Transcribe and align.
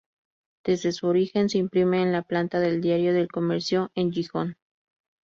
Desde 0.65 0.93
su 0.93 1.05
origen, 1.05 1.47
se 1.47 1.59
imprime 1.59 2.01
en 2.01 2.11
la 2.11 2.23
planta 2.23 2.59
del 2.59 2.81
diario 2.81 3.15
El 3.15 3.27
Comercio 3.31 3.91
en 3.93 4.11
Gijón. 4.11 4.57